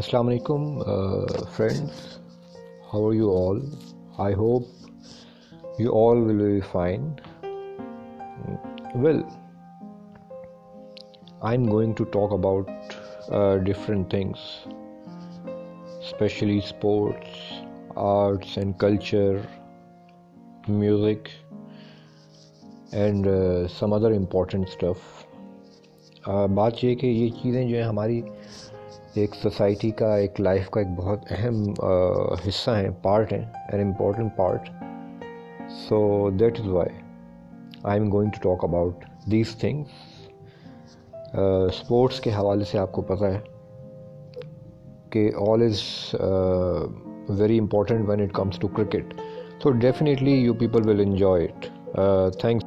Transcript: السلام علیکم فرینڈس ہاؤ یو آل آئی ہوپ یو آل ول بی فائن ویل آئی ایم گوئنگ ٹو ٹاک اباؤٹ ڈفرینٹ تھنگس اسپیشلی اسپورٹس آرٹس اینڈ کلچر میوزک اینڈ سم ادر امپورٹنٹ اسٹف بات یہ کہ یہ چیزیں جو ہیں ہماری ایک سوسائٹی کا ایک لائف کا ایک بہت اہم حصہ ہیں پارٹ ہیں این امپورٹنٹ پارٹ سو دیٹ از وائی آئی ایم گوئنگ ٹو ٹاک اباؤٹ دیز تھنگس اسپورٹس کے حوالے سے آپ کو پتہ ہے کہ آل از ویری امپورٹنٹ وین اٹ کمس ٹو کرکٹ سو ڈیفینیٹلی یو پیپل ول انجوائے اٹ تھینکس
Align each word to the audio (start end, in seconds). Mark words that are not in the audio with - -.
السلام 0.00 0.28
علیکم 0.28 0.64
فرینڈس 1.56 2.00
ہاؤ 2.92 3.12
یو 3.12 3.30
آل 3.36 3.60
آئی 4.18 4.34
ہوپ 4.34 5.80
یو 5.80 5.92
آل 5.98 6.18
ول 6.18 6.42
بی 6.42 6.60
فائن 6.72 7.06
ویل 8.94 9.20
آئی 11.40 11.58
ایم 11.58 11.70
گوئنگ 11.72 11.92
ٹو 11.92 12.04
ٹاک 12.10 12.32
اباؤٹ 12.32 12.70
ڈفرینٹ 13.66 14.10
تھنگس 14.10 14.44
اسپیشلی 15.98 16.58
اسپورٹس 16.58 17.62
آرٹس 18.04 18.58
اینڈ 18.58 18.78
کلچر 18.78 19.36
میوزک 20.68 21.28
اینڈ 22.92 23.28
سم 23.78 23.92
ادر 23.92 24.16
امپورٹنٹ 24.16 24.68
اسٹف 24.68 25.24
بات 26.54 26.84
یہ 26.84 26.94
کہ 26.94 27.06
یہ 27.06 27.28
چیزیں 27.42 27.64
جو 27.68 27.76
ہیں 27.76 27.84
ہماری 27.84 28.22
ایک 29.16 29.34
سوسائٹی 29.34 29.90
کا 29.90 30.14
ایک 30.16 30.40
لائف 30.40 30.68
کا 30.70 30.80
ایک 30.80 30.88
بہت 30.96 31.30
اہم 31.30 31.62
حصہ 32.48 32.70
ہیں 32.70 32.88
پارٹ 33.02 33.32
ہیں 33.32 33.44
این 33.72 33.80
امپورٹنٹ 33.86 34.36
پارٹ 34.36 34.68
سو 35.78 35.98
دیٹ 36.30 36.60
از 36.60 36.66
وائی 36.68 36.90
آئی 37.82 38.00
ایم 38.00 38.10
گوئنگ 38.12 38.30
ٹو 38.30 38.40
ٹاک 38.42 38.64
اباؤٹ 38.64 39.04
دیز 39.30 39.54
تھنگس 39.56 40.04
اسپورٹس 41.34 42.20
کے 42.20 42.30
حوالے 42.30 42.64
سے 42.64 42.78
آپ 42.78 42.92
کو 42.92 43.02
پتہ 43.02 43.24
ہے 43.24 43.40
کہ 45.10 45.30
آل 45.48 45.62
از 45.62 45.80
ویری 47.28 47.58
امپورٹنٹ 47.58 48.08
وین 48.08 48.22
اٹ 48.22 48.34
کمس 48.34 48.58
ٹو 48.58 48.68
کرکٹ 48.68 49.14
سو 49.62 49.70
ڈیفینیٹلی 49.78 50.34
یو 50.34 50.54
پیپل 50.54 50.88
ول 50.88 51.00
انجوائے 51.00 51.46
اٹ 51.46 51.66
تھینکس 52.40 52.65